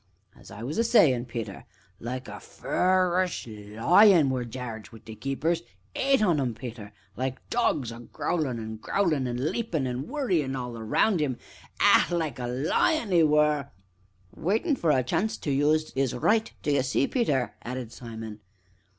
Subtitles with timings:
[0.35, 1.65] As I was a sayin', Peter
[1.99, 5.61] like a fur'us lion were Jarge wi' they keepers
[5.95, 10.73] eight on 'em, Peter like dogs, a growlin' an' growlin', an' leapin', and worryin' all
[10.73, 11.37] round 'im
[11.79, 12.07] ah!
[12.09, 13.69] like a lion 'e were"
[14.35, 18.39] "Waitin' for a chance to use 'is 'right, d'ye see, Peter!" added Simon.